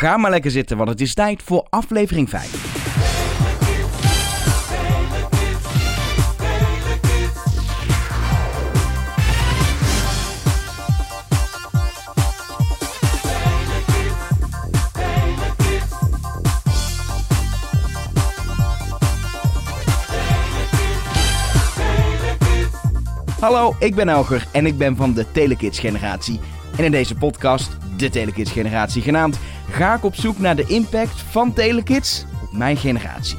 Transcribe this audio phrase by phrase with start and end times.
[0.00, 2.78] Ga maar lekker zitten, want het is tijd voor aflevering 5.
[23.40, 26.40] Hallo, ik ben Elger en ik ben van de Telekids generatie.
[26.76, 29.38] En in deze podcast, de Telekids generatie genaamd,
[29.70, 33.36] ga ik op zoek naar de impact van Telekids op mijn generatie.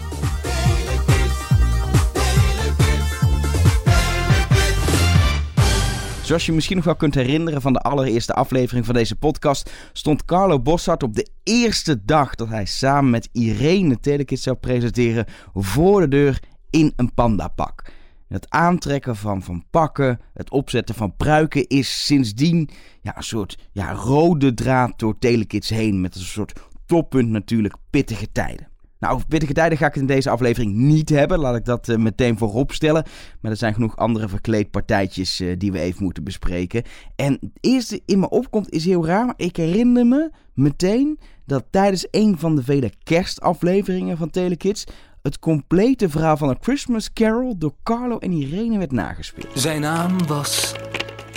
[6.24, 10.26] Zoals je misschien nog wel kunt herinneren van de allereerste aflevering van deze podcast, stond
[10.26, 16.02] Carlo Bossart op de eerste dag dat hij samen met Irene Telekids zou presenteren voor
[16.02, 17.92] de deur in een pandapak.
[18.32, 22.70] Het aantrekken van, van pakken, het opzetten van pruiken is sindsdien
[23.02, 26.02] ja, een soort ja, rode draad door Telekids heen.
[26.02, 28.71] Met een soort toppunt natuurlijk pittige tijden.
[29.02, 31.40] Nou, over pittige tijden ga ik het in deze aflevering niet hebben.
[31.40, 33.06] Laat ik dat uh, meteen voorop stellen.
[33.40, 36.84] Maar er zijn genoeg andere verkleedpartijtjes uh, die we even moeten bespreken.
[37.16, 39.26] En het eerste in me opkomt is heel raar.
[39.26, 44.84] Maar ik herinner me meteen dat tijdens een van de vele kerstafleveringen van Telekids
[45.22, 49.60] het complete verhaal van A Christmas Carol door Carlo en Irene werd nagespeeld.
[49.60, 50.76] Zijn naam was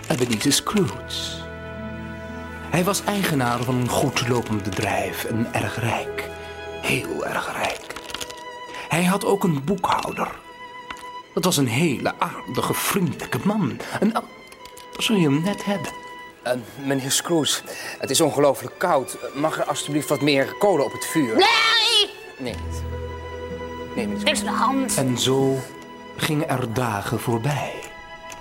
[0.08, 1.42] Ebenezer Scrooge.
[2.70, 6.33] Hij was eigenaar van een goed lopend bedrijf en erg rijk.
[6.84, 7.94] Heel erg rijk.
[8.88, 10.28] Hij had ook een boekhouder.
[11.34, 13.80] Dat was een hele aardige, vriendelijke man.
[14.00, 14.16] En uh,
[14.96, 15.92] zul je hem net hebben?
[16.46, 16.52] Uh,
[16.86, 17.62] meneer Scrooge,
[17.98, 19.16] het is ongelooflijk koud.
[19.34, 21.36] Mag er alstublieft wat meer kolen op het vuur?
[21.36, 22.10] Nee!
[22.38, 22.54] Nee.
[23.94, 24.96] Nee, Niks aan de hand.
[24.96, 25.58] En zo
[26.16, 27.72] gingen er dagen voorbij.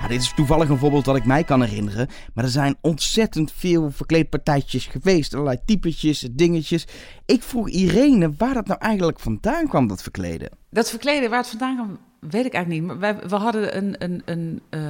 [0.08, 2.08] Dit is toevallig een voorbeeld dat ik mij kan herinneren.
[2.34, 5.34] Maar er zijn ontzettend veel verkleedpartijtjes geweest.
[5.34, 6.88] Allerlei typetjes, dingetjes.
[7.26, 10.50] Ik vroeg Irene waar dat nou eigenlijk vandaan kwam, dat verkleden.
[10.70, 12.84] Dat verkleden, waar het vandaan kwam, weet ik eigenlijk niet.
[12.92, 14.82] Maar wij, we hadden een, een, een, uh,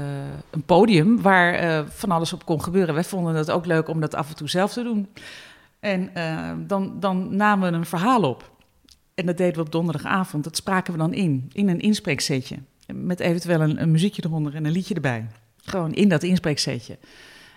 [0.49, 2.93] een podium waar uh, van alles op kon gebeuren.
[2.93, 5.07] Wij vonden het ook leuk om dat af en toe zelf te doen.
[5.79, 8.51] En uh, dan, dan namen we een verhaal op.
[9.15, 10.43] En dat deden we op donderdagavond.
[10.43, 12.57] Dat spraken we dan in, in een inspreeksetje.
[12.88, 15.27] Met eventueel een, een muziekje eronder en een liedje erbij.
[15.57, 16.97] Gewoon in dat inspreeksetje.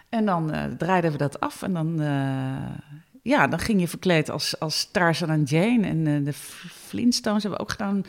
[0.08, 4.30] En dan uh, draaiden we dat af en dan, uh, ja, dan ging je verkleed
[4.30, 5.86] als, als Tarzan en Jane.
[5.86, 8.04] En uh, de Flintstones hebben we ook gedaan.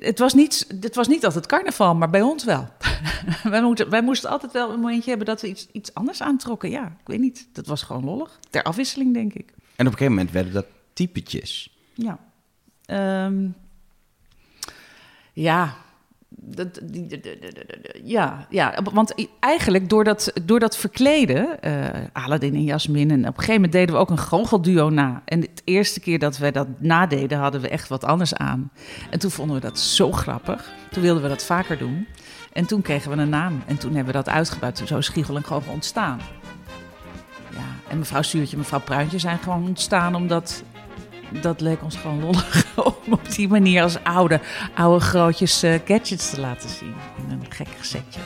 [0.00, 2.68] het, was niet, het was niet altijd carnaval, maar bij ons wel.
[3.42, 6.70] wij, moeten, wij moesten altijd wel een momentje hebben dat we iets, iets anders aantrokken.
[6.70, 7.48] Ja, ik weet niet.
[7.52, 8.38] Dat was gewoon lollig.
[8.50, 9.50] Ter afwisseling, denk ik.
[9.50, 11.78] En op een gegeven moment werden dat typetjes.
[11.94, 12.18] Ja.
[13.26, 13.54] Um,
[15.38, 15.76] ja.
[18.02, 23.26] Ja, ja, want eigenlijk door dat, door dat verkleden, uh, Aladdin en Jasmin, en op
[23.26, 25.22] een gegeven moment deden we ook een goochelduo na.
[25.24, 28.70] En de eerste keer dat we dat nadeden, hadden we echt wat anders aan.
[29.10, 30.72] En toen vonden we dat zo grappig.
[30.90, 32.06] Toen wilden we dat vaker doen.
[32.52, 33.62] En toen kregen we een naam.
[33.66, 34.82] En toen hebben we dat uitgebouwd.
[34.86, 36.20] Zo is Schiegel en ontstaan.
[37.50, 40.62] Ja, en mevrouw Stuurtje en mevrouw Pruintje zijn gewoon ontstaan omdat
[41.30, 42.66] dat leek ons gewoon lollig
[43.06, 44.40] om op die manier als oude,
[44.74, 46.94] oude grootjes uh, gadgets te laten zien.
[47.16, 48.20] In een gek setje.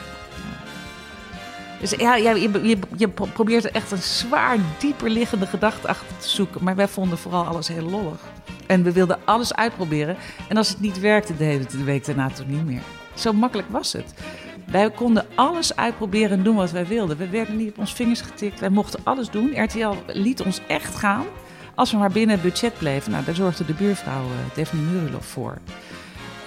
[1.79, 6.29] Dus ja, ja je, je, probeert er echt een zwaar dieper liggende gedachte achter te
[6.29, 6.63] zoeken.
[6.63, 8.19] Maar wij vonden vooral alles heel lollig.
[8.67, 10.15] En we wilden alles uitproberen.
[10.47, 12.81] En als het niet werkte, we het de week daarna toch niet meer.
[13.13, 14.13] Zo makkelijk was het.
[14.65, 17.17] Wij konden alles uitproberen en doen wat wij wilden.
[17.17, 18.59] We werden niet op ons vingers getikt.
[18.59, 19.63] Wij mochten alles doen.
[19.63, 21.25] RTL liet ons echt gaan.
[21.75, 24.81] Als we maar binnen het budget bleven, nou, daar zorgde de buurvrouw uh, Daphne
[25.19, 25.57] voor.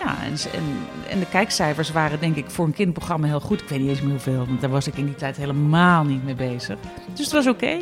[0.00, 0.34] Ja, en,
[1.08, 3.60] en, de kijkcijfers waren denk ik voor een kinderprogramma heel goed.
[3.60, 6.24] Ik weet niet eens meer hoeveel, want daar was ik in die tijd helemaal niet
[6.24, 6.78] mee bezig.
[7.14, 7.78] Dus het was oké.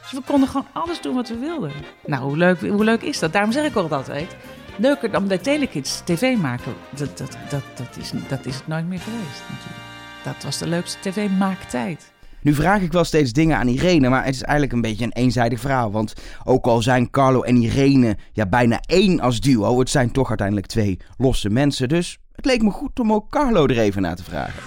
[0.00, 1.72] Dus we konden gewoon alles doen wat we wilden.
[2.04, 3.32] Nou, hoe leuk, hoe leuk is dat?
[3.32, 4.36] Daarom zeg ik ook altijd,
[4.76, 6.74] leuker dan bij Telekids tv maken.
[6.90, 9.84] Dat, dat, dat, dat, is, dat is het nooit meer geweest natuurlijk.
[10.24, 12.12] Dat was de leukste tv-maaktijd.
[12.46, 15.12] Nu vraag ik wel steeds dingen aan Irene, maar het is eigenlijk een beetje een
[15.12, 15.92] eenzijdig verhaal.
[15.92, 16.14] Want
[16.44, 20.66] ook al zijn Carlo en Irene ja, bijna één als duo, het zijn toch uiteindelijk
[20.66, 21.88] twee losse mensen.
[21.88, 24.62] Dus het leek me goed om ook Carlo er even naar te vragen.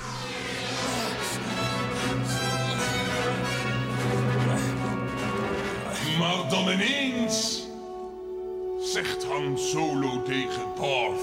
[6.20, 7.68] Maar dan ineens
[8.94, 11.20] zegt Han Solo tegen Darth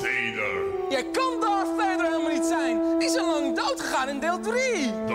[0.00, 0.76] Vader.
[0.90, 2.98] Jij kan Darth Vader helemaal niet zijn.
[2.98, 5.05] Die is al lang dood gegaan in deel 3.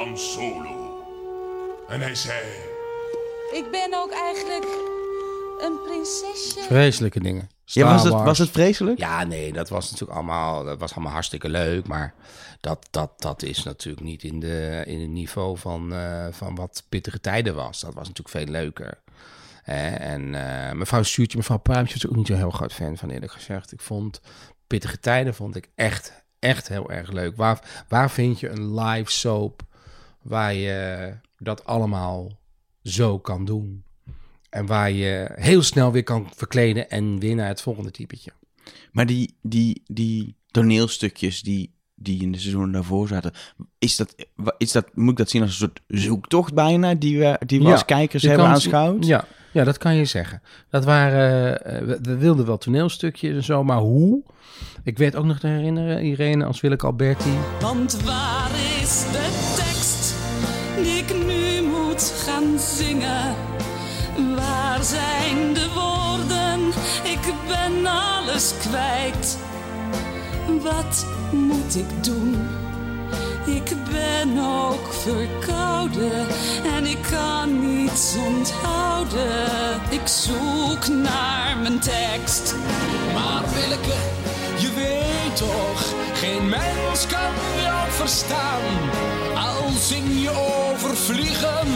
[0.00, 1.04] Han Solo.
[1.88, 2.38] En hij zei...
[3.52, 4.64] Ik ben ook eigenlijk
[5.60, 6.60] een prinsesje.
[6.60, 7.50] Vreselijke dingen.
[7.64, 8.24] Ja, was het, Wars.
[8.24, 8.98] was het vreselijk?
[8.98, 11.86] Ja, nee, dat was natuurlijk allemaal, dat was allemaal hartstikke leuk.
[11.86, 12.14] Maar
[12.60, 16.82] dat, dat, dat is natuurlijk niet in, de, in het niveau van, eh, van wat
[16.88, 17.80] pittige tijden was.
[17.80, 19.00] Dat was natuurlijk veel leuker.
[19.62, 19.88] Hè?
[19.88, 23.32] En eh, mevrouw Stuurtje, mevrouw Pruimpje was ook niet zo heel groot fan van eerlijk
[23.32, 23.72] gezegd.
[23.72, 24.20] Ik vond
[24.66, 27.36] pittige tijden vond ik echt, echt heel erg leuk.
[27.36, 29.68] Waar, waar vind je een live soap
[30.22, 32.38] waar je dat allemaal
[32.82, 33.84] zo kan doen?
[34.50, 38.32] En waar je heel snel weer kan verkleden en weer naar het volgende typetje.
[38.92, 43.32] Maar die, die, die toneelstukjes die, die in de seizoenen daarvoor zaten,
[43.78, 44.14] is dat,
[44.58, 47.64] is dat, moet ik dat zien als een soort zoektocht bijna, die we, die we
[47.64, 49.06] Ja, als kijkers hebben kan- aanschouwd?
[49.06, 50.42] Ja, ja, dat kan je zeggen.
[50.70, 54.22] Dat waren, eh, we, we wilden wel toneelstukjes en zo, maar hoe?
[54.84, 57.32] Ik weet ook nog te herinneren, Irene als Willeke Alberti.
[57.60, 58.50] Want waar
[58.82, 59.59] is de
[64.36, 66.66] Waar zijn de woorden?
[67.02, 69.38] Ik ben alles kwijt.
[70.62, 72.48] Wat moet ik doen?
[73.46, 76.26] Ik ben ook verkouden
[76.76, 79.80] en ik kan niets onthouden.
[79.90, 82.54] Ik zoek naar mijn tekst.
[83.14, 83.98] Maar Willeke,
[84.58, 87.32] je weet toch, geen mens kan
[87.62, 88.62] jou verstaan.
[89.34, 91.68] Al zing je over vliegen,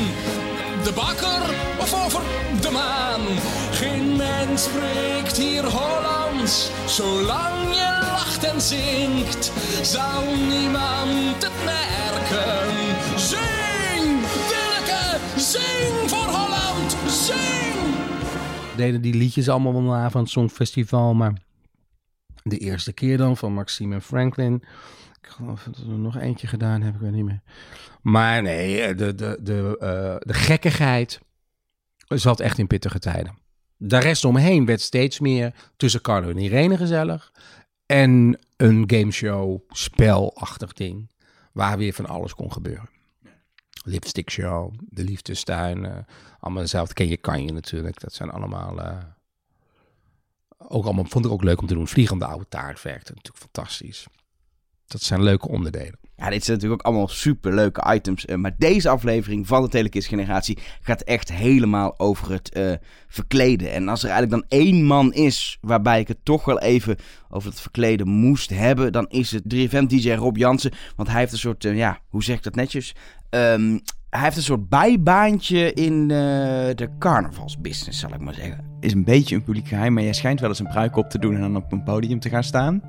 [0.84, 1.42] de bakker
[1.80, 2.22] of over
[2.60, 3.20] de maan.
[3.70, 9.52] Geen mens spreekt hier Hollands, zolang je lacht en zingt,
[9.82, 13.18] zal niemand het merken.
[13.18, 17.96] Zing, Willeke, zing voor Holland, zing!
[18.76, 21.32] Deden die liedjes allemaal na van het Songfestival, maar
[22.42, 24.62] de eerste keer dan van Maxime Franklin.
[25.34, 27.42] Geloof er nog eentje gedaan hebben, ik weet niet meer.
[28.02, 31.20] Maar nee, de, de, de, eh, de gekkigheid
[32.08, 33.38] zat echt in pittige tijden.
[33.76, 37.32] De rest omheen werd steeds meer tussen Carlo en Irene gezellig.
[37.86, 41.10] En een gameshow, spelachtig ding,
[41.52, 42.88] waar weer van alles kon gebeuren.
[43.84, 45.96] Lipstick Show, De Liefdestuin, eh,
[46.40, 46.94] allemaal dezelfde.
[46.94, 48.00] Ken je, kan je natuurlijk.
[48.00, 48.80] Dat zijn allemaal...
[48.80, 48.98] eh,
[50.58, 51.88] ook allemaal, vond ik ook leuk om te doen.
[51.88, 54.06] Vliegende oude taart werkte natuurlijk fantastisch.
[54.86, 55.98] Dat zijn leuke onderdelen.
[56.16, 58.24] Ja, dit zijn natuurlijk ook allemaal super leuke items.
[58.24, 62.72] eh, maar deze aflevering van de Telekids Generatie gaat echt helemaal over het eh,
[63.08, 63.72] verkleden.
[63.72, 66.96] En als er eigenlijk dan één man is waarbij ik het toch wel even
[67.30, 70.72] over het verkleden moest hebben, dan is het 3FM-DJ Rob Jansen.
[70.96, 72.94] Want hij heeft een soort, eh, ja, hoe zeg ik dat netjes?
[73.30, 73.78] Ehm,
[74.10, 76.16] hij heeft een soort bijbaantje in eh,
[76.74, 78.64] de carnavalsbusiness, zal ik maar zeggen.
[78.80, 81.18] Is een beetje een publiek geheim, maar jij schijnt wel eens een pruik op te
[81.18, 82.82] doen en dan op een podium te gaan staan.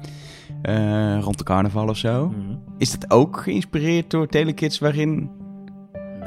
[0.66, 2.34] Eh, rond de carnaval of zo.
[2.78, 5.30] Is dat ook geïnspireerd door Telekids waarin,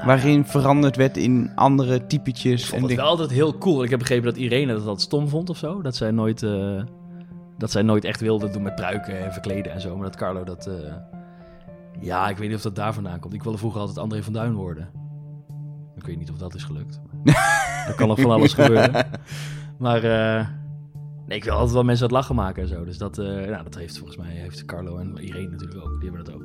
[0.04, 2.62] waarin veranderd werd in andere typetjes?
[2.62, 3.84] Ik vond het wel altijd heel cool.
[3.84, 5.82] Ik heb begrepen dat Irene dat, dat stom vond of zo.
[5.82, 6.82] Dat zij nooit, eh,
[7.56, 9.94] dat zij nooit echt wilde doen met pruiken en verkleden en zo.
[9.96, 10.66] Maar dat Carlo dat...
[10.66, 10.94] eh,
[12.00, 13.34] ja, ik weet niet of dat daar vandaan komt.
[13.34, 14.88] Ik wilde vroeger altijd André van Duin worden.
[15.96, 17.00] Ik weet niet of dat is gelukt.
[17.88, 19.06] er kan nog van alles gebeuren.
[19.78, 20.46] Maar eh,
[21.28, 22.84] nee, ik wil altijd wel mensen het lachen maken en zo.
[22.84, 26.00] Dus dat, eh, nou, dat heeft volgens mij heeft Carlo en Irene natuurlijk ook.
[26.00, 26.42] Die hebben dat ook.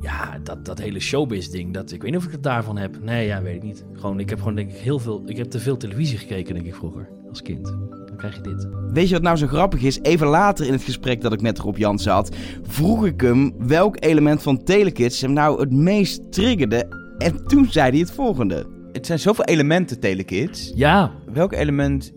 [0.00, 3.02] Ja, dat, dat hele showbiz-ding, dat, ik weet niet of ik het daarvan heb.
[3.02, 3.84] Nee, ja, weet ik niet.
[3.92, 5.22] Gewoon, ik heb gewoon denk ik heel veel...
[5.26, 7.08] Ik heb te veel televisie gekeken, denk ik, vroeger.
[7.28, 7.64] Als kind.
[8.06, 8.68] Dan krijg je dit.
[8.92, 10.00] Weet je wat nou zo grappig is?
[10.00, 13.96] Even later in het gesprek dat ik met Rob Jansen had, vroeg ik hem welk
[13.98, 16.86] element van Telekids hem nou het meest triggerde.
[17.18, 18.66] En toen zei hij het volgende.
[18.92, 20.72] Het zijn zoveel elementen, Telekids.
[20.74, 21.12] Ja.
[21.32, 22.12] Welk element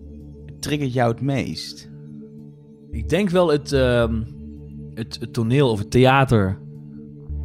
[0.59, 1.89] triggert jou het meest?
[2.91, 4.21] Ik denk wel het, ehm,
[4.93, 6.57] het, het toneel of het theater.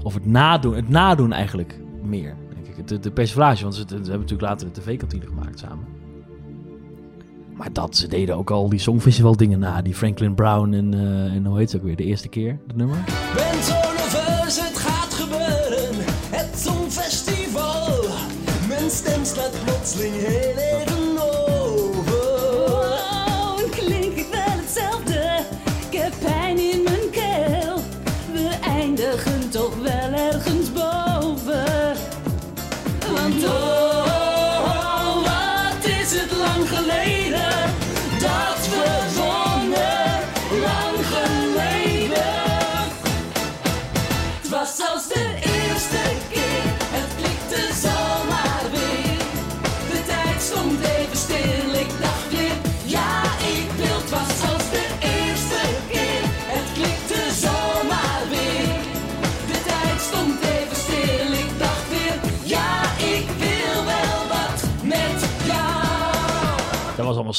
[0.03, 0.75] Of het nadoen.
[0.75, 2.37] Het nadoen eigenlijk meer.
[2.55, 2.89] Denk ik.
[2.89, 3.63] De, de persiflage.
[3.63, 5.87] Want ze, hebben natuurlijk later de tv-kantine gemaakt samen.
[7.57, 9.83] Maar dat, ze deden ook al die Songfestival dingen na.
[9.83, 11.97] Die Franklin Brown en, eh, en hoe heet ze ook weer?
[11.97, 12.97] De eerste keer, dat nummer.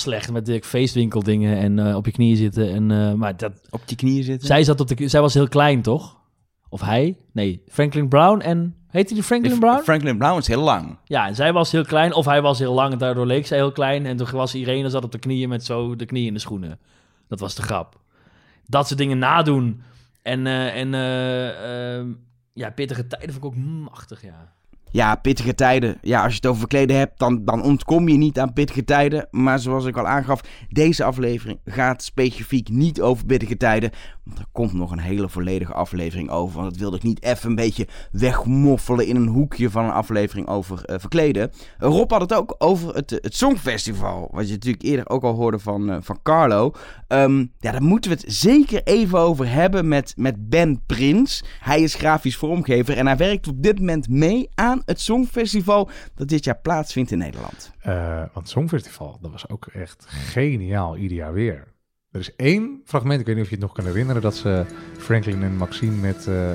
[0.05, 2.73] Met slecht met de feestwinkeldingen en eh, op je knieën zitten.
[2.73, 4.47] En, eh, maar dat, Op je knieën zitten.
[4.47, 6.17] zij, zat op de, zij was heel klein, toch?
[6.69, 7.17] Of hij?
[7.31, 8.75] Nee, Franklin Brown en...
[8.87, 9.83] Heette die Franklin Brown?
[9.83, 10.97] Franklin Brown is heel lang.
[11.03, 13.57] Ja, en zij was heel klein, of hij was heel lang en daardoor leek zij
[13.57, 14.05] heel klein.
[14.05, 16.79] En toen was Irene zat op de knieën met zo de knieën in de schoenen.
[17.27, 17.99] Dat was de grap.
[18.67, 19.81] Dat soort dingen nadoen.
[20.21, 22.13] En, eh, en eh, ehm,
[22.53, 24.53] ja, pittige tijden vond ik ook machtig, ja.
[24.93, 25.97] Ja, pittige tijden.
[26.01, 29.27] Ja, als je het over verkleden hebt, dan, dan ontkom je niet aan pittige tijden.
[29.31, 33.91] Maar zoals ik al aangaf, deze aflevering gaat specifiek niet over pittige tijden.
[34.23, 36.55] Want er komt nog een hele volledige aflevering over.
[36.55, 40.47] Want dat wilde ik niet even een beetje wegmoffelen in een hoekje van een aflevering
[40.47, 41.51] over eh, verkleden.
[41.77, 44.29] Rob had het ook over het, eh, het Songfestival.
[44.31, 46.73] Wat je natuurlijk eerder ook al hoorde van, eh, van Carlo.
[47.07, 51.43] Ehm, ja, daar moeten we het zeker even over hebben met, met Ben Prins.
[51.59, 56.27] Hij is grafisch vormgever en hij werkt op dit moment mee aan het Songfestival dat
[56.27, 57.71] dit jaar plaatsvindt in Nederland.
[57.79, 61.71] Eh, want het Songfestival, dat was ook echt geniaal ieder jaar weer.
[62.11, 64.65] Er is één fragment, ik weet niet of je het nog kan herinneren, dat ze
[64.97, 66.51] Franklin en Maxine met eh,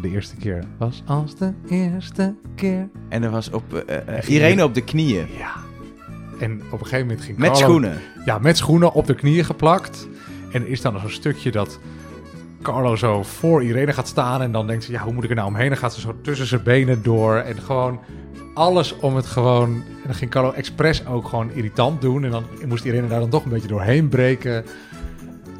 [0.00, 2.88] de eerste keer was als de eerste keer.
[3.08, 5.26] En er was op eh, eh, Irene op de knieën.
[5.38, 5.52] Ja.
[6.40, 7.98] En op een gegeven moment ging Met Carlo- schoenen.
[8.24, 10.08] Ja, met schoenen op de knieën geplakt.
[10.52, 11.78] En er is dan zo'n stukje dat
[12.62, 14.42] Carlo zo voor Irene gaat staan.
[14.42, 15.68] En dan denkt ze, ja, hoe moet ik er nou omheen?
[15.68, 17.34] Dan gaat ze zo tussen zijn benen door.
[17.36, 18.00] En gewoon
[18.54, 19.68] alles om het gewoon...
[19.74, 22.24] En dan ging Carlo expres ook gewoon irritant doen.
[22.24, 24.64] En dan moest Irene daar dan toch een beetje doorheen breken.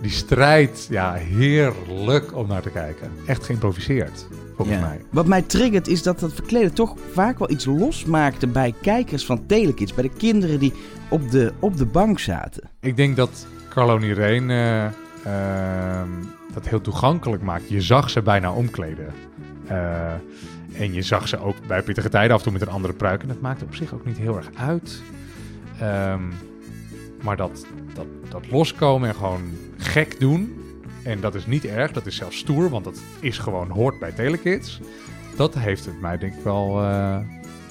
[0.00, 3.11] Die strijd, ja, heerlijk om naar te kijken.
[3.26, 4.26] Echt geïmproviseerd,
[4.57, 4.87] volgens Ja.
[4.87, 5.00] mij.
[5.11, 9.47] Wat mij triggert is dat dat verkleden toch vaak wel iets losmaakte bij kijkers van
[9.47, 9.95] Telekids.
[9.95, 10.73] Bij de kinderen die
[11.09, 12.71] op de, op de bank zaten.
[12.80, 14.87] Ik denk dat Carlo en Irene eh,
[15.24, 16.08] ehm,
[16.52, 17.68] dat heel toegankelijk maakt.
[17.68, 19.12] Je zag ze bijna omkleden.
[19.66, 20.12] Eh,
[20.72, 23.22] en je zag ze ook bij pittige tijden af en toe met een andere pruik.
[23.22, 25.02] En dat maakte op zich ook niet heel erg uit.
[25.80, 26.22] Ehm,
[27.22, 29.42] maar dat, dat, dat loskomen en gewoon
[29.76, 30.60] gek doen.
[31.02, 34.12] En dat is niet erg, dat is zelfs stoer, want dat is gewoon hoort bij
[34.12, 34.80] Telekids.
[35.36, 37.18] Dat heeft het mij denk ik wel, eh,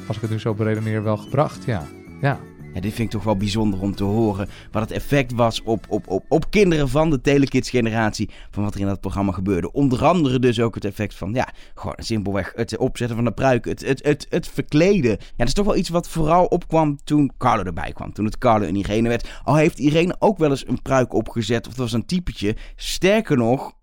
[0.08, 1.64] als ik het nu zo beredeneer, wel gebracht.
[1.66, 1.88] Ja,
[2.22, 2.40] ja.
[2.74, 4.50] Ja, dit vind ik toch wel bijzonder om te horen.
[4.72, 8.30] Wat het effect was op, op, op, op kinderen van de Telekids-generatie.
[8.52, 9.72] Van wat er in dat programma gebeurde.
[9.72, 13.66] Onder andere dus ook het effect van, ja, gewoon simpelweg het opzetten van de pruik.
[13.66, 15.10] Het, het, het, het verkleden.
[15.10, 18.14] Ja, dat is toch wel iets wat vooral opkwam toen Carlo erbij kwam.
[18.14, 19.30] Toen het Carlo en Irene werd.
[19.44, 21.68] Al heeft Irene ook wel eens een pruik opgezet.
[21.68, 22.56] Of dat was een typetje.
[22.76, 23.74] Sterker nog,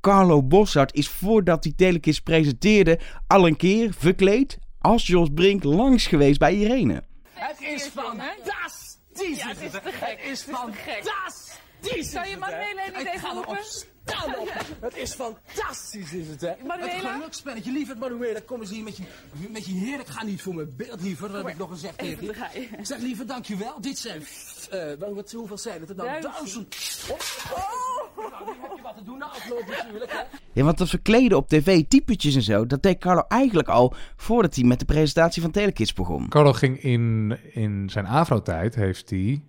[0.00, 2.98] Carlo Bossart is voordat hij Telekids presenteerde.
[3.26, 7.02] al een keer verkleed als Jos Brink langs geweest bij Irene.
[7.38, 9.38] Het is fantastisch!
[9.38, 10.20] Ja, het is te gek.
[10.20, 12.10] Het is fantastisch!
[12.10, 12.36] Zou je?
[12.36, 13.58] Manuela niet even roepen?
[14.08, 14.66] Erop staan op.
[14.80, 16.52] Het is fantastisch, is het, hè?
[16.66, 16.92] Manuela?
[16.92, 17.72] Het gelukspelletje.
[17.72, 19.02] Lieverd Manuela, kom eens hier met je,
[19.50, 20.08] met je heerlijk.
[20.08, 21.28] Ga niet voor mijn beeld, liever.
[21.28, 22.32] Dat heb ik nog gezegd tegen je.
[22.54, 22.68] je.
[22.82, 23.80] Zeg, liever, dankjewel.
[23.80, 24.22] Dit zijn...
[24.70, 26.08] eh, wel, wat, hoeveel zijn het er nou?
[26.20, 26.70] Duizend.
[26.70, 27.16] Duizend.
[27.52, 28.30] Oh.
[28.30, 30.20] Nou, nu heb je wat te doen na afloop natuurlijk, hè?
[30.52, 34.54] Ja, want dat verkleden op tv, typetjes en zo, dat deed Carlo eigenlijk al voordat
[34.54, 36.28] hij met de presentatie van Telekids begon.
[36.28, 39.42] Carlo ging in, in zijn afro-tijd, heeft hij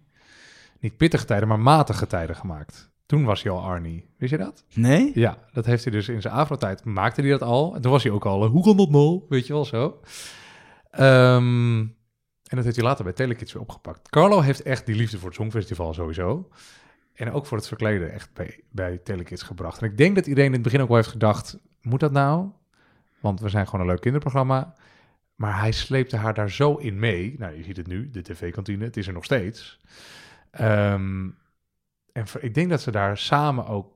[0.79, 2.89] niet pittige tijden, maar matige tijden gemaakt.
[3.09, 4.09] Toen was hij al Arnie.
[4.17, 4.63] Wist je dat?
[4.73, 5.11] Nee?
[5.13, 7.75] Ja, dat heeft hij dus in zijn afro-tijd, maakte hij dat al.
[7.75, 9.21] En toen was hij ook al, eh, hoe kan dat nou?
[9.29, 9.99] Weet je wel zo.
[10.91, 14.09] Ehm, en dat heeft hij later bij Telekids weer opgepakt.
[14.09, 16.49] Carlo heeft echt die liefde voor het Songfestival sowieso.
[17.13, 19.81] En ook voor het verkleden echt bij, bij Telekids gebracht.
[19.81, 22.49] En ik denk dat iedereen in het begin ook wel heeft gedacht, moet dat nou?
[23.19, 24.75] Want we zijn gewoon een leuk kinderprogramma.
[25.35, 27.35] Maar hij sleepte haar daar zo in mee.
[27.37, 29.79] Nou, je ziet het nu, de tv-kantine, het is er nog steeds.
[30.51, 31.27] Ehm,
[32.13, 33.87] en ik denk dat ze daar samen ook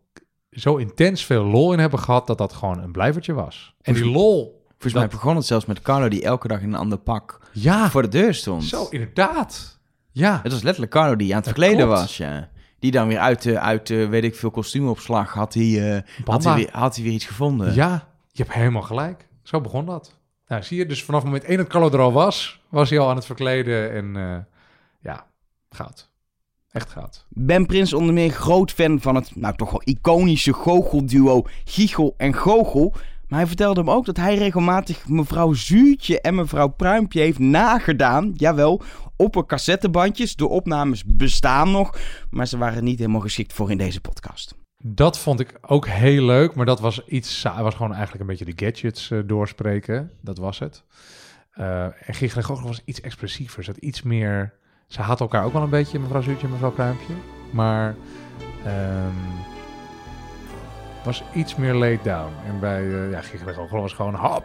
[0.52, 2.28] zo intens veel lol in hebben gehad...
[2.28, 3.76] dat dat gewoon een blijvertje was.
[3.82, 4.62] En die lol...
[4.78, 7.90] Volgens mij begon het zelfs met Carlo die elke dag in een ander pak Ja,
[7.90, 8.64] voor de deur stond.
[8.64, 9.80] zo inderdaad.
[10.12, 12.02] Ja, Het was letterlijk Carlo die aan het Dat verkleden klopt.
[12.02, 12.50] was, ja.
[12.80, 16.44] Die dan weer uit, de, uit de, weet ik veel, kostuumopslag had hij, eh, had,
[16.44, 17.74] hij weer, had hij weer iets gevonden.
[17.74, 19.28] ja, je hebt helemaal gelijk.
[19.44, 20.20] Zo begon dat.
[20.48, 22.62] Nou, zie je, dus vanaf moment één dat Carlo er al was...
[22.70, 24.38] was hij al aan het verkleden en eh,
[25.02, 25.26] ja,
[25.70, 26.10] goud.
[26.74, 27.26] Echt goud.
[27.30, 32.34] Ben Prins onder meer groot fan van het, nou toch wel iconische goochelduo Giegel en
[32.34, 32.94] Goochel.
[33.28, 38.32] Maar hij vertelde hem ook dat hij regelmatig mevrouw Zuurtje en mevrouw Pruimpje heeft nagedaan.
[38.36, 38.82] Jawel,
[39.16, 40.36] op een cassettebandjes.
[40.36, 41.98] De opnames bestaan nog,
[42.30, 44.56] maar ze waren niet helemaal geschikt voor in deze podcast.
[44.84, 47.64] Dat vond ik ook heel leuk, maar dat was iets saai.
[47.64, 50.12] was gewoon eigenlijk een beetje de gadgets eh, doorspreken.
[50.22, 50.84] Dat was het.
[51.52, 53.64] Eh en Giegel en Goochel was iets expressiever.
[53.64, 54.62] Ze had iets meer...
[54.88, 57.14] Ze had elkaar ook wel een beetje, mevrouw Zuurtje en mevrouw Pruimpje.
[57.52, 57.96] Maar...
[58.66, 59.52] ehm,
[61.04, 62.32] was iets meer laid down.
[62.46, 63.22] En bij eh ja,
[63.70, 64.44] was gewoon hap.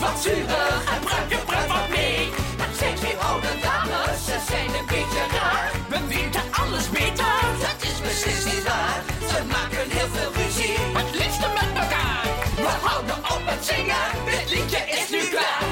[0.00, 2.28] Wat zurig en Pruimpje pruimt wat mee.
[2.56, 5.70] Dat zijn twee oude dames, ze zijn een beetje raar.
[5.88, 9.00] We weten alles beter, dat is beslist niet waar.
[9.30, 12.24] Ze maken heel veel ruzie, het liefste met elkaar.
[12.56, 15.62] We houden op met zingen, dit liedje is nu klaar.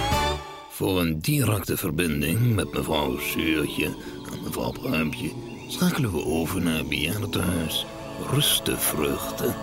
[0.68, 3.86] Voor een directe verbinding met mevrouw Zeurtje
[4.32, 5.30] en mevrouw Pruimpje
[5.68, 7.86] schakelen we over naar het bejaardentehuis
[8.30, 9.54] Rustevruchten.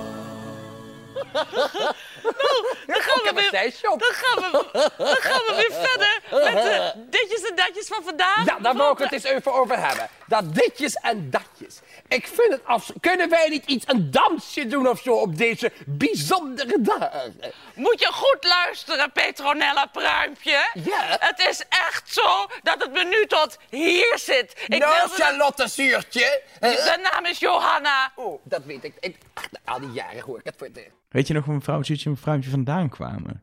[2.87, 3.01] Dan
[3.41, 6.21] gaan, we weer, dan, gaan we, dan gaan we weer verder
[6.53, 8.45] met de ditjes en datjes van vandaag.
[8.45, 10.09] Ja, daar wou ik het eens even over hebben.
[10.27, 11.79] Dat ditjes en datjes.
[12.07, 12.91] Ik vind het af...
[12.99, 17.41] Kunnen wij niet iets, een dansje doen of zo op deze bijzondere dagen?
[17.73, 20.69] Moet je goed luisteren, Petronella Pruimpje.
[20.73, 21.17] Ja.
[21.19, 24.53] Het is echt zo dat het menu tot hier zit.
[24.67, 26.41] Ik nou, Charlotte Zuurtje.
[26.59, 28.11] De naam is Johanna.
[28.15, 28.93] Oh, dat weet ik.
[28.99, 30.87] ik ach, al die jaren hoor ik het voor de...
[31.13, 33.41] Weet je nog waar mevrouw Zuurtje en mevrouwtje vandaan kwamen?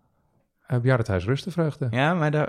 [0.71, 1.87] Uh, bejaardentehuis Rustenvreugde.
[1.91, 2.49] Ja, maar daar...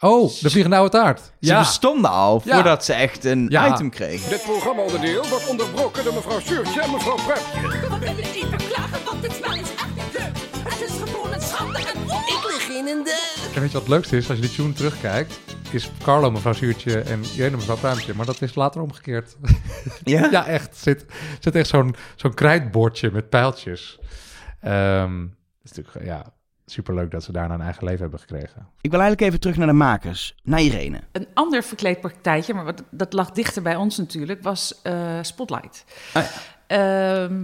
[0.00, 1.20] Oh, de vliegende oude taart.
[1.20, 1.58] Ze Ja.
[1.58, 2.54] bestonden al Ja.
[2.54, 3.72] voordat ze echt een Ja.
[3.74, 4.30] item kregen.
[4.30, 7.60] Dit programma-onderdeel wordt onderbroken door mevrouw Sjoertje en mevrouw Pruimpje.
[7.88, 10.36] We willen niet verklagen, want dit spel is echt niet leuk.
[10.68, 13.50] Het is gewoon een schande en ik lig in een de...
[13.54, 14.28] En weet je wat het leukste is?
[14.28, 15.40] Als je die tune terugkijkt,
[15.72, 18.14] is Carlo mevrouw Zuurtje en Irene mevrouw Pruimpje.
[18.14, 19.36] Maar dat is later omgekeerd.
[20.04, 20.28] Ja?
[20.30, 20.76] ja, echt.
[20.76, 21.04] Zit,
[21.40, 23.98] zit echt zo'n zo'n krijtbordje met pijltjes.
[24.60, 25.24] Ehm
[25.62, 26.32] is natuurlijk ja,
[26.66, 28.68] superleuk dat ze daarna een eigen leven hebben gekregen.
[28.80, 31.00] Ik wil eigenlijk even terug naar de makers, naar Irene.
[31.12, 35.84] Een ander verkleedpartijtje, maar wat, dat lag dichter bij ons natuurlijk, was eh, Spotlight.
[36.12, 36.24] Ah,
[36.68, 37.42] Ehm,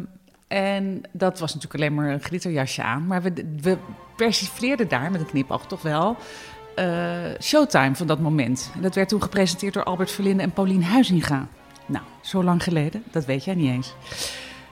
[0.49, 3.07] en dat was natuurlijk alleen maar een glitterjasje aan.
[3.07, 3.79] Maar we, we
[4.17, 6.17] persifleerden daar, met een knipoog toch wel,
[6.75, 8.71] eh, Showtime van dat moment.
[8.75, 11.47] En dat werd toen gepresenteerd door Albert Verlinde en Paulien Huizinga.
[11.87, 13.95] Nou, zo lang geleden, dat weet jij niet eens.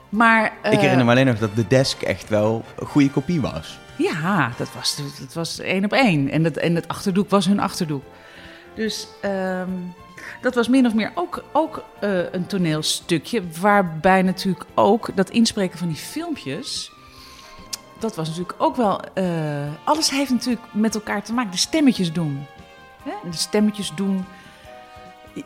[0.09, 3.41] Maar, eh, ik herinner me alleen nog dat de desk echt wel een goede kopie
[3.41, 3.79] was.
[3.97, 6.31] Ja, dat was, dat was één op één.
[6.31, 8.05] En het, en het achterdoek was hun achterdoek.
[8.75, 9.71] Dus ehm,
[10.41, 13.43] dat was min of meer ook, ook eh, een toneelstukje.
[13.61, 16.92] Waarbij natuurlijk ook dat inspreken van die filmpjes.
[18.03, 19.01] Dat was natuurlijk ook wel.
[19.15, 19.25] eh,
[19.85, 21.51] alles heeft natuurlijk met elkaar te maken.
[21.51, 22.47] De stemmetjes doen.
[23.03, 23.31] Hè?
[23.31, 24.25] De stemmetjes doen.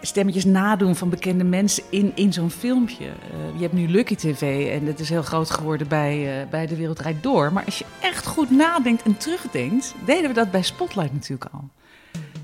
[0.00, 3.04] Stemmetjes nadoen van bekende mensen in, in zo'n filmpje.
[3.04, 6.66] Eh, je hebt nu Lucky TV en dat is heel groot geworden bij, eh, bij
[6.66, 7.52] De Wereld Rijd Door.
[7.52, 11.68] Maar als je echt goed nadenkt en terugdenkt, deden we dat bij Spotlight natuurlijk al.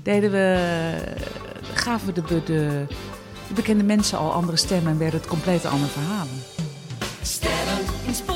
[0.03, 0.57] Deden we,
[1.73, 2.43] gaven we de, de,
[3.47, 6.41] de bekende mensen al andere stemmen en werden het complete andere verhalen.
[7.21, 8.32] Sterren in.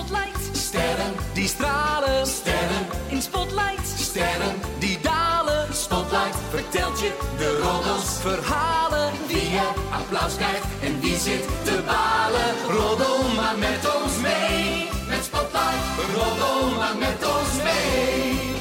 [1.38, 2.28] Die stralen.
[2.28, 3.86] Sterren in Spotlight.
[4.00, 5.74] Sterren die dalen.
[5.74, 9.12] Spotlight vertelt je de roddels, verhalen.
[9.28, 12.56] Wie je applaus krijgt en wie zit te balen.
[12.70, 14.90] Roddel maar met ons mee.
[15.08, 15.84] Met Spotlight.
[16.16, 18.56] Roddel maar met ons mee.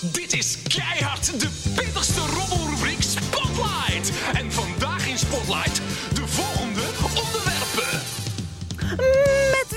[0.00, 4.12] Dit is keihard de pittigste rommelrubriek Spotlight.
[4.34, 5.80] En vandaag in Spotlight
[6.14, 6.71] de volgende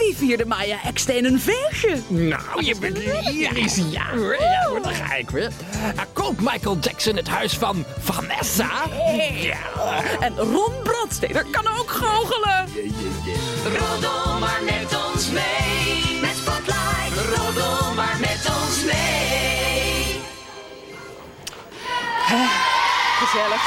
[0.05, 1.97] wie vierde Maya Ekstein een feestje?
[2.07, 3.75] Nou, je bent lyrisch.
[3.89, 5.51] Ja hoor, ja hoor, daar ga ik weer.
[5.95, 8.69] Uh, koopt Michael Jackson het huis van Vanessa?
[9.33, 9.57] Ja.
[10.19, 12.67] En Ron Brandsteder kan ook goochelen.
[13.63, 16.19] Roddel maar met ons mee.
[16.21, 17.35] Met Spotlight.
[17.35, 20.19] Roddel maar met ons mee.
[23.19, 23.61] Gezellig.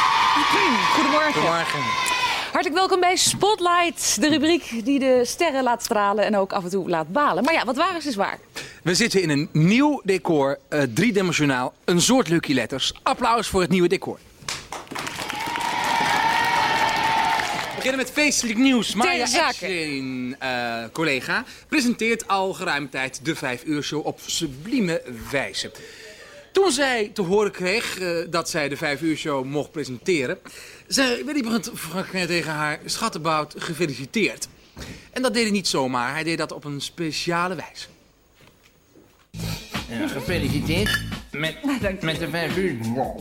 [0.94, 1.32] Goedemorgen.
[1.32, 2.17] Goedemorgen.
[2.58, 6.70] Hartelijk welkom bij Spotlight, de rubriek die de sterren laat stralen en ook af en
[6.70, 7.44] toe laat balen.
[7.44, 8.38] Maar ja, wat waar is is waar.
[8.82, 12.92] We zitten in een nieuw decor, eh, driedimensionaal, een soort Lucky Letters.
[13.02, 14.18] Applaus voor het nieuwe decor.
[17.68, 18.94] We beginnen met feestelijk nieuws.
[18.94, 19.46] Maya zake.
[19.46, 25.70] Ekstein, eh, collega, presenteert al geruime tijd de 5 uur show op sublieme wijze.
[26.58, 30.38] Toen zij te horen kreeg eh, dat zij de 5 uur show mocht presenteren,
[30.86, 34.48] zei Willy Brandt Frank tegen haar schattenbout gefeliciteerd.
[35.12, 37.86] En dat deed hij niet zomaar, hij deed dat op een speciale wijze.
[39.88, 41.56] Ja, gefeliciteerd met,
[42.00, 42.76] met de vijf uur.
[42.96, 43.16] Oh,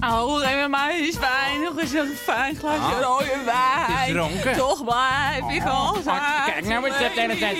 [0.00, 1.60] geef me maar eens wijn.
[1.60, 3.84] Nog eens een fijn glasje Ah, rode wijn.
[3.86, 4.56] het is dronken.
[4.56, 6.06] Toch blijf ik Oh, altijd.
[6.06, 7.56] oh, kijk nou, wat zit de hele tijd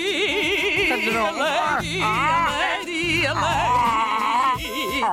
[1.03, 1.37] gedronken.
[1.37, 5.03] Lady, lady, lady.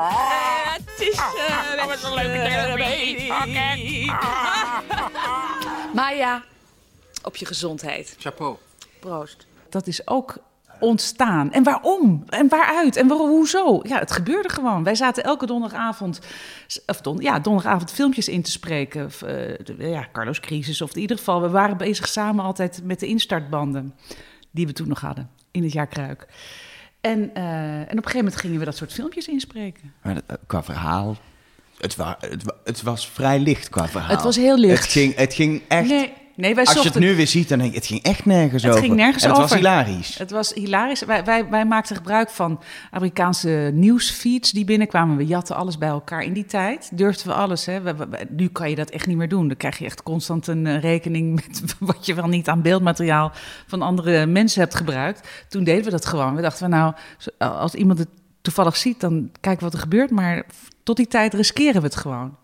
[0.73, 1.19] Het is
[1.79, 3.33] een wat een leuke therapie.
[3.33, 3.77] Oké.
[5.95, 6.43] Maya,
[7.23, 8.17] op je gezondheid.
[8.19, 8.57] Chapeau.
[9.01, 9.47] Proost.
[9.71, 10.37] Dat is ook
[10.81, 11.53] ontstaan.
[11.53, 12.25] En waarom?
[12.29, 12.97] En waaruit?
[12.97, 13.81] En waarom, hoezo?
[13.83, 14.85] Ja, het gebeurde gewoon.
[14.85, 16.21] Wij zaten elke donderdagavond,
[16.87, 19.05] of don, ja, donderdagavond filmpjes in te spreken.
[19.05, 21.41] Of, eh, de- ja, Carlos Crisis of in ieder geval.
[21.43, 23.95] We waren bezig samen altijd met de instartbanden
[24.51, 26.27] die we toen nog hadden in het jaar Kruik.
[27.01, 29.93] En, eh, en op een gegeven moment gingen we dat soort filmpjes inspreken.
[30.03, 31.17] Maar dat- eh, qua verhaal,
[31.79, 34.11] het, wa het, wa- het was vrij licht qua verhaal.
[34.11, 34.83] Het was heel licht.
[34.83, 35.88] Het ging, het ging echt...
[35.88, 38.24] Nee, nee wij Als je het nu weer ziet, dan denk je, het ging echt
[38.24, 38.85] nergens Het over.
[38.85, 39.51] ging nergens en het over.
[39.51, 40.18] was hilarisch.
[40.18, 41.03] Het was hilarisch.
[41.05, 45.16] Wij, wij, wij maakten gebruik van Amerikaanse nieuwsfeeds die binnenkwamen.
[45.16, 46.22] We jatten alles bij elkaar.
[46.22, 47.66] In die tijd durfden we alles.
[47.66, 47.81] Hè.
[47.81, 49.48] We- we- we- nu kan je dat echt niet meer doen.
[49.48, 53.33] Dan krijg je echt constant een eh, rekening met wat je wel niet aan beeldmateriaal
[53.66, 55.29] van andere mensen hebt gebruikt.
[55.48, 56.35] Toen deden we dat gewoon.
[56.35, 58.09] We dachten nou, zo- als iemand het
[58.42, 60.11] toevallig ziet, dan kijken wat er gebeurt.
[60.11, 60.46] Maar
[60.83, 62.37] tot die tijd riskeren we het gewoon.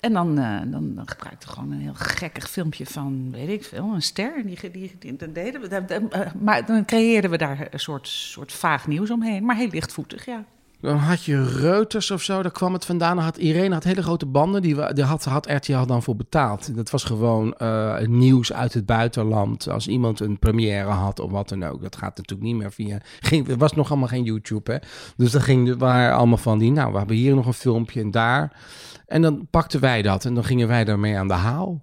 [0.00, 1.06] En dan, eh, dan, dan
[1.38, 4.42] gewoon een heel gekkig filmpje van, weet ik veel, een ster.
[4.46, 5.68] Die, die, dat deden we.
[5.68, 9.44] Eh, Maar dan creëerden we daar een soort, soort vaag nieuws omheen.
[9.44, 10.44] Maar heel lichtvoetig, ja.
[10.80, 13.16] Dan had je Reuters of zo, daar kwam het vandaan.
[13.16, 16.76] Dan had Irene had hele grote banden, die, die had, had RTL dan voor betaald.
[16.76, 19.68] Dat was gewoon eh, nieuws uit het buitenland.
[19.68, 21.82] Als iemand een première had of wat dan ook.
[21.82, 22.98] Dat gaat natuurlijk niet meer via...
[23.20, 24.78] Ging, er was nog allemaal geen YouTube, hè.
[25.16, 26.72] Dus dan ging, waren allemaal van die...
[26.72, 28.60] Nou, we hebben hier nog een filmpje en daar.
[29.06, 31.82] En dan pakten wij dat en dan gingen wij daarmee aan de haal.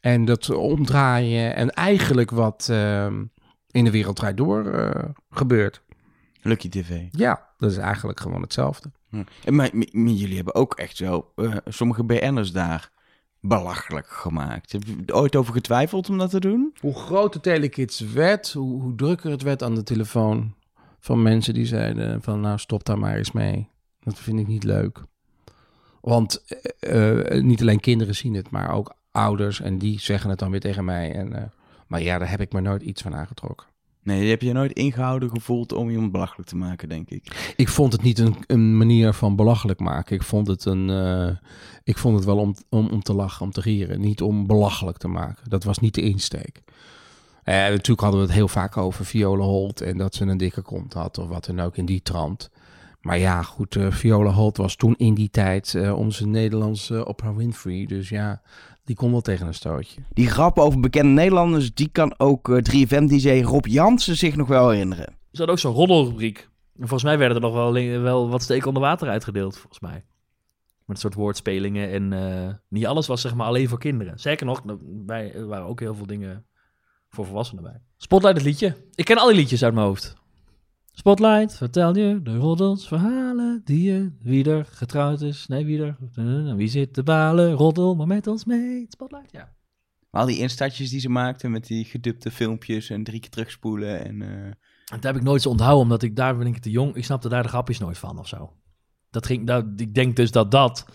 [0.00, 3.06] En dat omdraaien en eigenlijk wat eh,
[3.70, 5.82] in de wereld draait door eh, gebeurt.
[6.46, 7.02] Lucky TV.
[7.10, 8.90] Ja, dat is eigenlijk gewoon hetzelfde.
[9.08, 9.22] Hm.
[9.44, 12.90] En maar, maar- maar jullie hebben ook echt wel eh, sommige BN'ers daar
[13.40, 14.72] belachelijk gemaakt.
[14.72, 16.74] Heb je ooit over getwijfeld om dat te doen?
[16.80, 20.54] Hoe groot de Telekids werd, hoe, hoe drukker het werd aan de telefoon
[21.00, 23.68] van mensen die zeiden van nou stop daar maar eens mee.
[24.00, 25.02] Dat vind ik niet leuk.
[26.00, 26.44] Want
[26.80, 30.50] eh, eh, niet alleen kinderen zien het, maar ook ouders en die zeggen het dan
[30.50, 31.12] weer tegen mij.
[31.14, 31.52] En,
[31.86, 33.66] maar ja, daar heb ik me nooit iets van aangetrokken.
[34.06, 37.52] Nee, je hebt je nooit ingehouden gevoeld om iemand belachelijk te maken, denk ik.
[37.56, 40.16] Ik vond het niet een, een manier van belachelijk maken.
[40.16, 41.36] Ik vond het, een, eh,
[41.84, 44.00] ik vond het wel om, om, om te lachen, om te gieren.
[44.00, 45.50] Niet om belachelijk te maken.
[45.50, 46.62] Dat was niet de insteek.
[47.42, 50.62] Eh, natuurlijk hadden we het heel vaak over Viola Holt en dat ze een dikke
[50.62, 52.50] kont had of wat dan ook in die trant.
[53.00, 57.86] Maar ja, goed, eh, Viola Holt was toen in die tijd onze Nederlandse Oprah Winfrey.
[57.86, 58.42] Dus ja,
[58.86, 60.00] die kon wel tegen een stootje.
[60.12, 64.70] Die grappen over bekende Nederlanders, die kan ook eh 3FM-dj Rob Jansen zich nog wel
[64.70, 65.06] herinneren.
[65.06, 66.38] Ze hadden ook zo'n roddelrubriek.
[66.72, 67.72] En volgens mij werden er nog wel,
[68.02, 70.04] wel wat steken onder water uitgedeeld, volgens mij.
[70.84, 71.90] Met een soort woordspelingen.
[71.90, 74.18] En eh, niet alles was zeg maar alleen voor kinderen.
[74.18, 76.46] Zeker nog, bij, er waren ook heel veel dingen
[77.08, 77.80] voor volwassenen bij.
[77.96, 78.76] Spotlight, het liedje.
[78.94, 80.16] Ik ken al die liedjes uit mijn hoofd.
[80.98, 85.96] Spotlight, vertel je de roddels, verhalen die je, wie er getrouwd is, nee, wie er,
[86.14, 88.86] eh, wie zit te balen, roddel maar met ons mee.
[88.88, 89.52] Spotlight, ja.
[90.10, 94.04] Maar al die instartjes die ze maakten met die gedupte filmpjes en drie keer terugspoelen
[94.04, 94.22] en...
[94.22, 94.52] eh,
[94.84, 96.94] Dat heb ik nooit zo onthouden, omdat ik daar ben ik te jong.
[96.94, 98.52] Ik snapte daar de grapjes nooit van of zo.
[99.10, 100.92] Dat ging, dat, ik denk dus dat dat een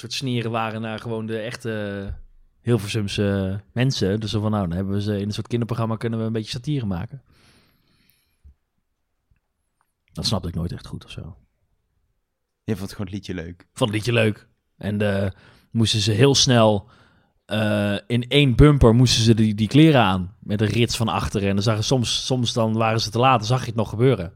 [0.00, 2.14] soort sneren waren naar gewoon de echte
[2.60, 4.20] Hilversumse mensen.
[4.20, 6.32] Dus zo van, nou, dan hebben we ze in een soort kinderprogramma kunnen we een
[6.32, 7.22] beetje satire maken.
[10.16, 11.36] Dat snapte ik nooit echt goed of zo.
[12.64, 13.66] Je vond gewoon het liedje leuk.
[13.72, 14.48] Vond het liedje leuk.
[14.76, 15.30] En eh,
[15.70, 16.88] moesten ze heel snel
[17.44, 20.34] eh, in één bumper moesten ze die, die kleren aan.
[20.40, 21.48] Met een rits van achteren.
[21.48, 23.38] En dan zagen soms, soms dan waren ze te laat.
[23.38, 24.32] Dan zag je het nog gebeuren.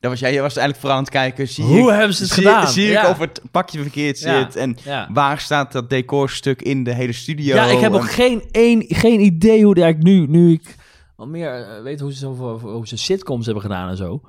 [0.00, 1.48] Dat was jij, je was eigenlijk vooral aan het kijken.
[1.48, 2.68] Zie Hoe ik, hebben ze het zie, gedaan?
[2.68, 3.02] Zie Ja.
[3.02, 4.42] ik of het pakje verkeerd Ja.
[4.42, 5.08] zit en Ja.
[5.12, 7.54] waar staat dat decorstuk in de hele studio?
[7.54, 10.76] Ja, ik heb En- nog geen, één, geen idee hoe ik nu, nu ik
[11.16, 14.20] al meer eh, weet hoe ze, hoe ze sitcoms hebben gedaan en zo.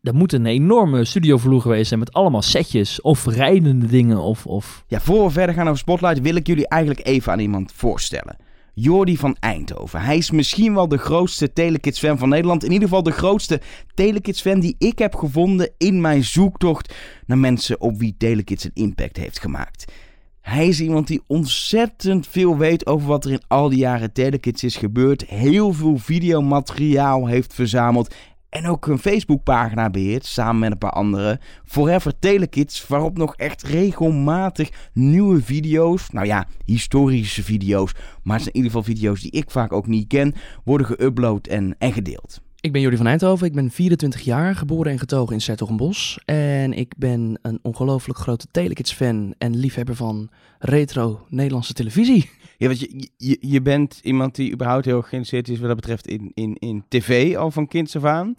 [0.00, 4.46] Dat moet een enorme studiovloer geweest zijn met allemaal setjes of rijdende dingen of...
[4.46, 4.84] of...
[4.86, 8.36] Ja, voor we verder gaan over Spotlight wil ik jullie eigenlijk even aan iemand voorstellen.
[8.74, 10.00] Jordi van Eindhoven.
[10.00, 12.64] Hij is misschien wel de grootste Telekids-fan van Nederland.
[12.64, 13.60] In ieder geval de grootste
[13.94, 16.94] Telekids-fan die ik heb gevonden in mijn zoektocht
[17.26, 19.92] naar mensen op wie Telekids een impact heeft gemaakt.
[20.40, 24.64] Hij is iemand die ontzettend veel weet over wat er in al die jaren Telekids
[24.64, 25.26] is gebeurd.
[25.26, 28.14] Heel veel videomateriaal heeft verzameld.
[28.48, 31.38] En ook een Facebookpagina beheert, samen met een paar anderen.
[31.64, 38.54] Forever Telekids, waarop nog echt regelmatig nieuwe video's, nou ja, historische video's, maar het zijn
[38.54, 40.34] in ieder geval video's die ik vaak ook niet ken,
[40.64, 42.40] worden geüpload en, en gedeeld.
[42.60, 46.18] Ik ben Jordi van Eindhoven, ik ben 24 jaar, geboren en getogen in Zertogenbos.
[46.24, 52.30] En ik ben een ongelooflijk grote Telekids-fan en liefhebber van retro Nederlandse televisie.
[52.58, 56.06] Ja, want je, je, je bent iemand die überhaupt heel geïnteresseerd is wat dat betreft
[56.06, 58.36] in, in, in tv al van kinds af aan.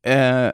[0.00, 0.48] Eh,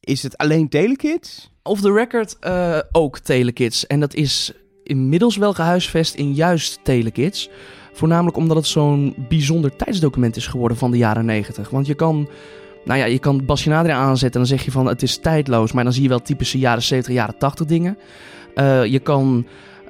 [0.00, 1.50] is het alleen Telekids?
[1.62, 3.86] Off the record eh, ook Telekids.
[3.86, 4.52] En dat is
[4.82, 7.48] inmiddels wel gehuisvest in juist Telekids.
[7.92, 11.70] Voornamelijk omdat het zo'n bijzonder tijdsdocument is geworden van de jaren 90.
[11.70, 12.28] Want je kan
[12.84, 15.72] nou ja, je kan Basje aanzetten en dan zeg je van het is tijdloos.
[15.72, 17.98] Maar dan zie je wel typische jaren 70, jaren 80 dingen.
[18.54, 19.46] Eh, je kan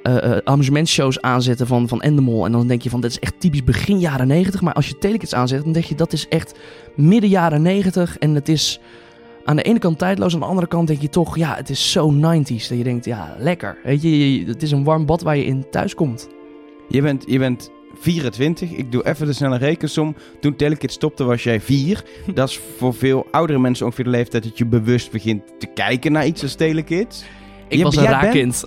[0.07, 2.45] eh, eh, amusementshows aanzetten van, van Endemol.
[2.45, 4.61] En dan denk je van dit is echt typisch begin jaren 90.
[4.61, 6.53] Maar als je Telekids aanzet, dan denk je dat is echt
[6.95, 8.17] midden jaren 90.
[8.17, 8.79] En het is
[9.45, 10.33] aan de ene kant tijdloos.
[10.33, 12.67] Aan de andere kant denk je toch, ja, het is zo 90s.
[12.67, 13.77] Dat je denkt, ja, lekker.
[13.83, 16.27] Weet je, je- het is een warm bad waar je in thuis komt.
[16.89, 18.71] Je bent, je bent 24.
[18.71, 20.15] Ik doe even de snelle rekensom.
[20.39, 22.03] Toen Telekids stopte was jij 4.
[22.33, 26.11] Dat is voor veel oudere mensen ongeveer de leeftijd dat je bewust begint te kijken
[26.11, 27.23] naar iets als Telekids.
[27.67, 28.63] Ik Je- was een raar kind.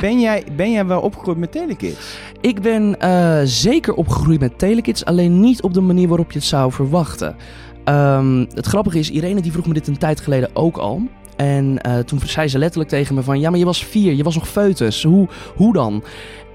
[0.00, 2.18] Ben, jij, ben jij wel opgegroeid met Telekids?
[2.40, 6.46] Ik ben eh, zeker opgegroeid met Telekids, alleen niet op de manier waarop je het
[6.48, 7.36] zou verwachten.
[7.84, 11.02] Ehm, het grappige is, Irene die vroeg me dit een tijd geleden ook al.
[11.36, 13.40] En eh, toen zei ze letterlijk tegen me van...
[13.40, 15.02] Ja, maar je was vier, je was nog foetus.
[15.02, 16.02] Hoe, hoe dan?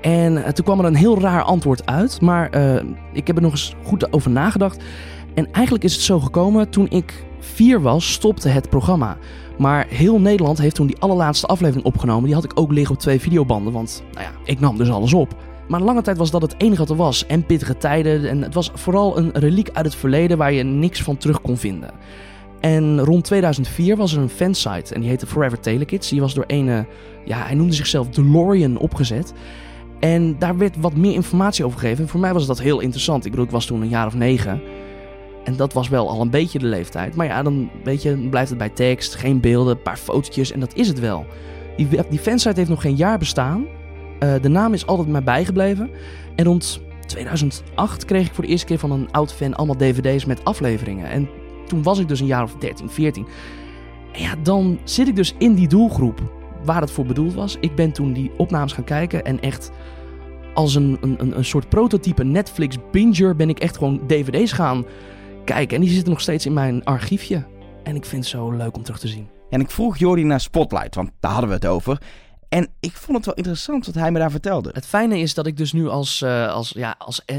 [0.02, 2.22] En eh, toen kwam er een heel raar antwoord uit.
[2.22, 2.50] Maar
[3.14, 4.84] ik heb er nog eens goed over nagedacht.
[5.34, 9.18] En eigenlijk is het zo gekomen, toen ik vier was, stopte het programma.
[9.58, 12.24] Maar heel Nederland heeft toen die allerlaatste aflevering opgenomen.
[12.26, 15.14] Die had ik ook liggen op twee videobanden, want nou ja, ik nam dus alles
[15.14, 15.36] op.
[15.68, 17.26] Maar lange tijd was dat het enige wat er was.
[17.26, 18.30] En pittige tijden.
[18.30, 21.58] En het was vooral een reliek uit het verleden waar je niks van terug kon
[21.58, 21.92] vinden.
[22.60, 26.10] En rond 2004 was er een fansite en die heette Forever Telekids.
[26.10, 26.86] Die was door een,
[27.26, 29.34] ja, hij noemde zichzelf DeLorean opgezet.
[30.00, 32.04] En daar werd wat meer informatie over gegeven.
[32.04, 33.26] En voor mij was dat heel interessant.
[33.26, 34.62] Ik bedoel, ik was toen een jaar of negen.
[35.44, 37.16] En dat was wel al een beetje de leeftijd.
[37.16, 40.60] Maar ja, dan, weet je, blijft het bij tekst, geen beelden, een paar fotootjes en
[40.60, 41.26] dat is het wel.
[42.10, 43.66] Die, fansite heeft nog geen jaar bestaan.
[44.20, 45.90] Eh, de naam is altijd mij bijgebleven.
[46.36, 50.26] En rond 2008 kreeg ik voor de eerste keer van een oud fan allemaal dvd's
[50.26, 51.10] met afleveringen.
[51.10, 51.30] En
[51.68, 53.28] toen was ik dus een jaar of 13, 14.
[54.14, 56.22] En ja, dan zit ik dus in die doelgroep
[56.64, 57.58] waar het voor bedoeld was.
[57.60, 59.72] Ik ben toen die opnames gaan kijken en echt
[60.54, 64.86] als een, een, een- soort prototype Netflix binger ben ik echt gewoon dvd's gaan
[65.44, 65.76] kijken.
[65.76, 67.46] En die zitten nog steeds in mijn archiefje.
[67.84, 69.28] En ik vind het zo leuk om terug te zien.
[69.50, 72.02] En ik vroeg Jordi naar Spotlight, want daar hadden we het over.
[72.50, 74.70] En ik vond het wel interessant wat hij me daar vertelde.
[74.74, 77.38] Het fijne is dat ik dus nu als, eh, als, ja, als eh,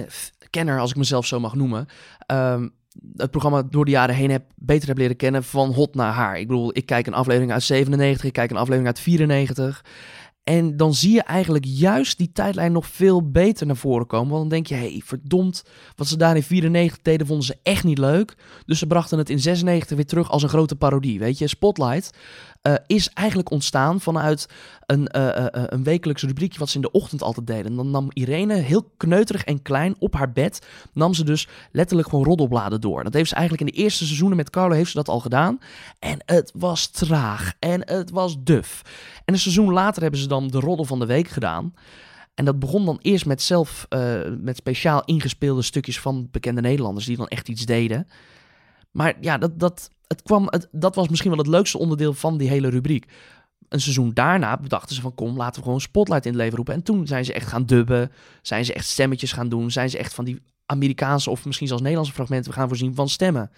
[0.51, 1.87] kenner, als ik mezelf zo mag noemen,
[2.27, 2.69] ehm,
[3.17, 6.39] het programma door de jaren heen heb, beter heb leren kennen van hot naar haar.
[6.39, 9.85] Ik bedoel, ik kijk een aflevering uit 97, ik kijk een aflevering uit 94.
[10.45, 14.29] En dan zie je eigenlijk juist die tijdlijn nog veel beter naar voren komen.
[14.29, 15.65] Want dan denk je, hé, hey, verdomd,
[15.97, 18.37] wat ze daar in 94 deden, vonden ze echt niet leuk.
[18.67, 21.19] Dus ze brachten het in 96 weer terug als een grote parodie.
[21.19, 22.11] Weet je, Spotlight
[22.65, 24.49] eh, is eigenlijk ontstaan vanuit
[24.87, 27.67] een, eh, een wekelijks rubriekje wat ze in de ochtend altijd deden.
[27.67, 32.09] En dan nam Irene heel kneuterig en klein op haar bed, nam ze dus letterlijk
[32.09, 33.05] gewoon roddelbladen door.
[33.05, 35.59] Dat heeft ze eigenlijk in de eerste seizoenen met Carlo heeft ze dat al gedaan.
[35.99, 38.83] En het was traag en het was duf.
[39.25, 41.75] En een seizoen later hebben ze dan de roddel van de week gedaan.
[42.35, 43.87] En dat begon dan eerst met zelf,
[44.41, 48.07] met speciaal ingespeelde stukjes van bekende Nederlanders die dan echt iets deden.
[48.95, 52.49] Maar ja, dat, dat, het kwam, dat was misschien wel het leukste onderdeel van die
[52.49, 53.13] hele rubriek.
[53.69, 56.75] Een seizoen daarna bedachten ze van kom, laten we gewoon Spotlight in het leven roepen.
[56.75, 59.99] En toen zijn ze echt gaan dubben, zijn ze echt stemmetjes gaan doen, zijn ze
[59.99, 63.51] echt van die Amerikaanse of misschien zelfs Nederlandse fragmenten gaan voorzien van stemmen.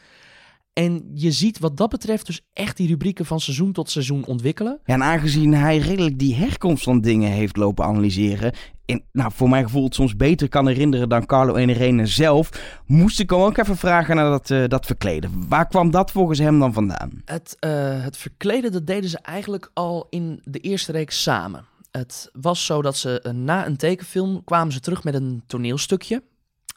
[0.79, 4.81] En je ziet wat dat betreft dus echt die rubrieken van seizoen tot seizoen ontwikkelen.
[4.85, 8.53] Ja, en aangezien hij redelijk die herkomst van dingen heeft lopen analyseren...
[8.85, 12.51] en nou, voor mijn gevoel het soms beter kan herinneren dan Carlo en Irene zelf...
[12.87, 15.49] moest ik hem ook even vragen naar dat, eh, dat verkleden.
[15.49, 17.23] Waar kwam dat volgens hem dan vandaan?
[17.25, 21.65] Het, eh, het verkleden, dat deden ze eigenlijk al in de eerste reeks samen.
[21.91, 26.23] Het was zo dat ze eh, na een tekenfilm kwamen ze terug met een toneelstukje.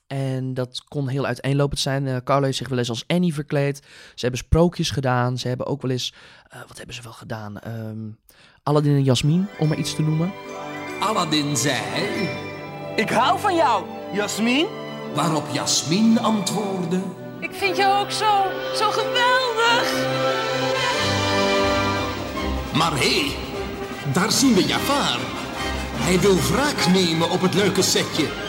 [0.09, 2.07] En dat kon heel uiteenlopend zijn.
[2.07, 3.77] Eh, Carlo heeft zich wel eens als Annie verkleed.
[4.15, 5.37] Ze hebben sprookjes gedaan.
[5.37, 6.13] Ze hebben ook wel eens...
[6.49, 7.59] eh, wat hebben ze wel gedaan?
[7.59, 8.07] Ehm
[8.63, 10.31] Aladdin en Jasmin, om maar iets te noemen.
[10.99, 11.79] Aladdin zei...
[12.95, 14.65] Ik hou van jou, Jasmin.
[15.15, 17.01] Waarop Jasmin antwoordde...
[17.39, 18.43] Ik vind jou ook zo,
[18.75, 20.07] zo geweldig.
[22.73, 23.35] Maar hé, hey,
[24.13, 25.19] daar zien we Jafar.
[25.93, 28.48] Hij wil wraak nemen op het leuke setje.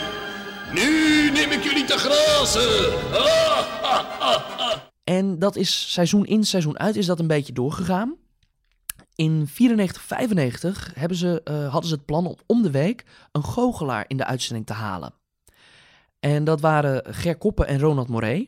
[0.73, 2.93] Nu neem ik jullie te grazen.
[5.05, 8.17] En dat is seizoen in, seizoen uit is dat een beetje doorgegaan.
[9.15, 13.45] In 94, 95 hebben ze, eh, hadden ze het plan om om de week een
[13.45, 15.15] goochelaar in de uitzending te halen.
[16.21, 18.47] En dat waren Ger Koppen en Ronald Moré.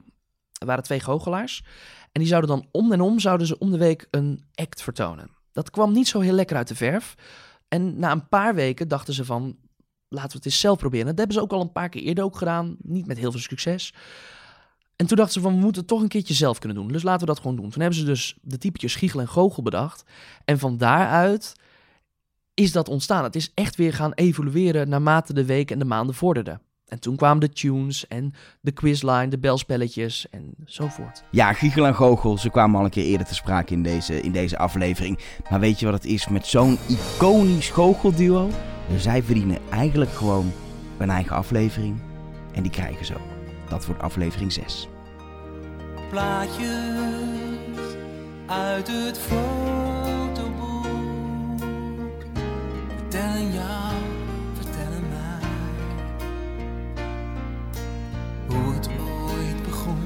[0.52, 1.64] Dat waren twee goochelaars.
[2.12, 5.30] En die zouden dan om en om zouden ze om de week een act vertonen.
[5.52, 7.14] Dat kwam niet zo heel lekker uit de verf.
[7.68, 9.56] En na een paar weken dachten ze van,
[10.12, 11.06] laten we het eens zelf proberen.
[11.06, 12.76] Dat hebben ze ook al een paar keer eerder ook gedaan.
[12.82, 13.94] Niet met heel veel succes.
[14.96, 16.88] En toen dachten ze van, we moeten toch een keertje zelf kunnen doen.
[16.88, 17.70] Dus laten we dat gewoon doen.
[17.70, 20.04] Toen hebben ze dus de typetjes Giegel en Goochel bedacht.
[20.44, 21.54] En van daaruit
[22.54, 23.24] is dat ontstaan.
[23.24, 26.60] Het is echt weer gaan evolueren naarmate de weken en de maanden vorderden.
[26.86, 31.24] En toen kwamen de tunes en de quizline, de belspelletjes enzovoort.
[31.30, 34.32] Ja, Giegel en Goochel, ze kwamen al een keer eerder te sprake in deze, in
[34.32, 35.18] deze aflevering.
[35.50, 38.50] Maar weet je wat het is met zo'n iconisch goochelduo?
[38.96, 40.52] Zij verdienen eigenlijk gewoon
[40.98, 42.00] een eigen aflevering.
[42.52, 43.20] En die krijgen ze ook.
[43.68, 44.88] Dat wordt aflevering 6.
[46.10, 46.66] plaatjes
[48.46, 50.86] uit het fotoboek.
[52.96, 53.94] Vertellen jou,
[54.54, 55.48] vertellen mij
[58.48, 60.02] hoe het ooit begon.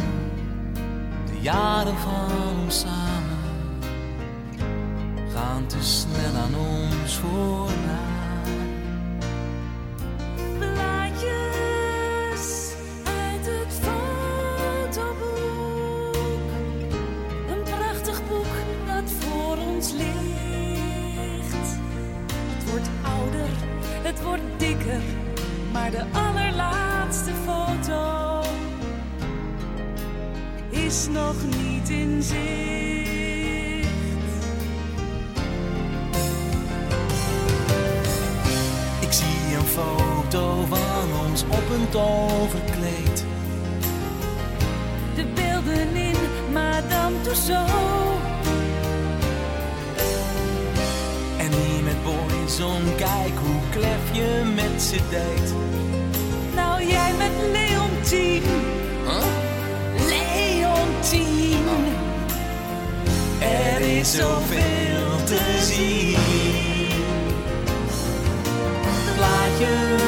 [1.27, 3.39] De jaren van ons samen
[5.35, 8.06] gaan te snel aan ons voorbij.
[24.17, 25.01] Het wordt dikker,
[25.73, 28.41] maar de allerlaatste foto
[30.71, 32.39] is nog niet in zicht.
[39.01, 43.25] Ik zie een foto van ons op een toverkleed.
[45.15, 46.17] De beelden in
[46.53, 48.16] Madame Tussauds.
[52.07, 55.55] Boyzone, kijk hoe klef je met ze deed.
[56.55, 58.43] Nou, jij met Leontien.
[60.09, 61.65] Leontien.
[63.39, 66.17] Er is zoveel te zien.
[69.17, 70.06] Plaatjes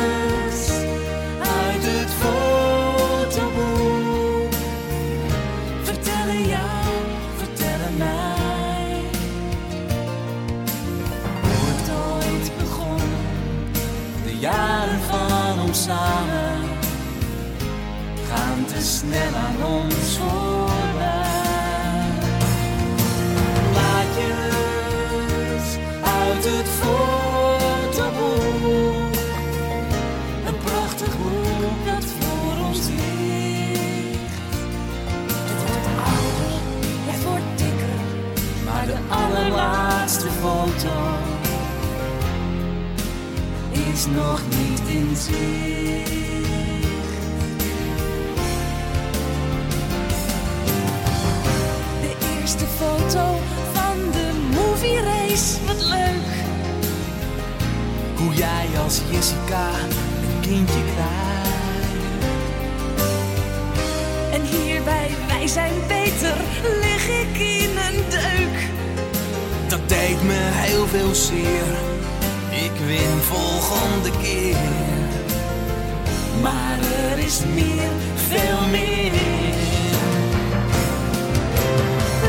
[19.09, 21.07] snel aan ons voorbij.
[23.73, 25.67] Plaatjes
[26.03, 28.17] uit het fotoboek.
[30.47, 34.37] Een prachtig boek dat voor ons ligt.
[35.49, 36.61] Het wordt ouder,
[37.11, 38.01] het wordt dikker,
[38.65, 40.97] Maar de allerlaatste foto
[43.93, 46.28] is nog niet in zicht.
[58.85, 61.39] Als Jessica een kindje krijgt.
[64.33, 66.37] En hierbij, wij zijn beter,
[66.81, 68.69] lig ik in een deuk.
[69.69, 71.67] Dat deed me heel veel zeer.
[72.51, 74.57] Ik win volgende keer.
[76.43, 76.79] Maar
[77.11, 77.91] er is meer,
[78.29, 79.13] veel meer.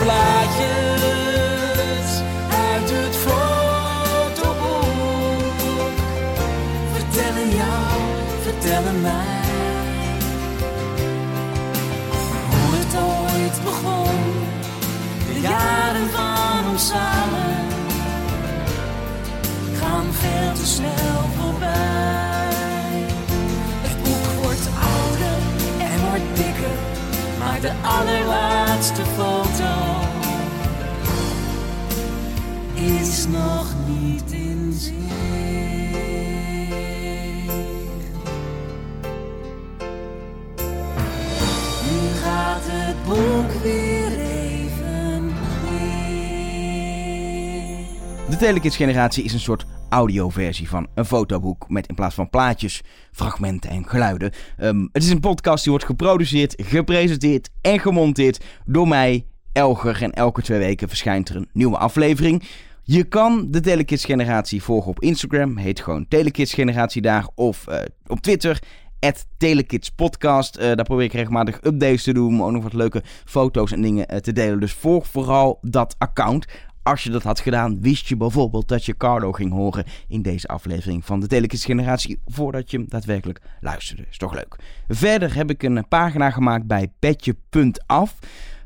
[0.03, 0.88] Plaatjes
[16.79, 17.67] samen
[19.79, 23.05] gaan veel te snel voorbij.
[23.81, 25.39] Het boek wordt ouder
[25.79, 26.77] en wordt dikker,
[27.39, 29.28] maar de allerlaatste foto
[48.39, 53.87] Telekids-generatie is een soort audioversie van een fotoboek met in plaats van plaatjes, fragmenten en
[53.87, 54.31] geluiden.
[54.57, 60.03] Ehm, het is een podcast die wordt geproduceerd, gepresenteerd en gemonteerd door mij, Elger.
[60.03, 62.43] En elke twee weken verschijnt er een nieuwe aflevering.
[62.83, 67.81] Je kan de Telekids generatie volgen op Instagram, heet gewoon Telekids generatie daar, of eh,
[68.07, 68.59] op Twitter,
[69.37, 70.55] Telekids podcast.
[70.55, 73.81] Eh, daar probeer ik regelmatig updates te doen, maar ook nog wat leuke foto's en
[73.81, 74.59] dingen eh, te delen.
[74.59, 76.45] Dus volg vooral dat account.
[76.83, 80.47] Als je dat had gedaan, wist je bijvoorbeeld dat je Carlo ging horen in deze
[80.47, 84.05] aflevering van de Telekids generatie, voordat je hem daadwerkelijk luisterde.
[84.09, 84.55] Is toch leuk.
[84.87, 88.15] Verder heb ik een pagina gemaakt bij petje.af.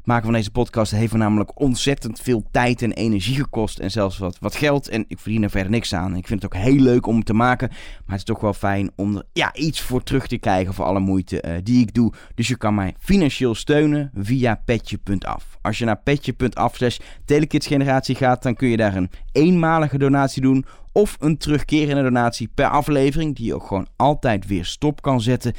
[0.04, 3.80] Maken van deze podcast heeft me namelijk ontzettend veel tijd en energie gekost.
[3.80, 4.90] En zelfs wat, wat geld.
[4.90, 6.16] En ik verdien er verder niks aan.
[6.16, 7.68] Ik vind het ook heel leuk om het te maken.
[7.70, 10.86] Maar het is toch wel fijn om er ja, iets voor terug te krijgen voor
[10.86, 12.14] alle moeite eh, die ik doe.
[12.36, 15.58] Dus je kan mij financieel steunen via petje.af.
[15.62, 20.66] Als je naar petje.af slash telekidsgeneratie gaat, dan kun je daar een eenmalige donatie doen
[20.92, 25.54] of een terugkerende donatie per aflevering, die je ook gewoon altijd weer stop kan zetten.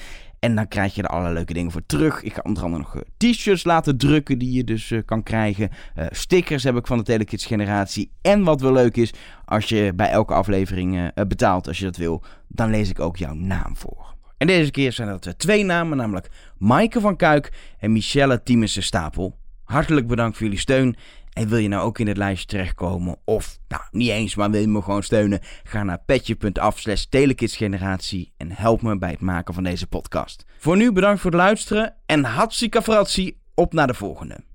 [0.45, 2.23] En dan krijg je er allerlei leuke dingen voor terug.
[2.23, 5.71] Ik ga onder andere nog eh, t-shirts laten drukken die je dus eh, kan krijgen.
[5.95, 8.11] Eh, stickers heb ik van de Telekids generatie.
[8.23, 9.13] En wat wel leuk is,
[9.45, 13.35] als je bij elke aflevering betaalt, als je dat wil, dan lees ik ook jouw
[13.35, 14.15] naam voor.
[14.37, 19.37] En deze keer zijn dat twee namen, namelijk Maaike van Kuik en Michelle Tiemesse Stapel.
[19.65, 20.97] Hartelijk bedankt voor jullie steun.
[21.35, 23.17] En wil je nou ook in het lijstje terechtkomen?
[23.25, 25.41] Of, nou, niet eens, maar wil je me gewoon steunen?
[25.63, 30.45] Ga naar petje.af slash telekidsgeneratie en help me bij het maken van deze podcast.
[30.59, 33.43] Voor nu bedankt voor het luisteren en hartstikke fratsie.
[33.55, 34.54] Op naar de volgende.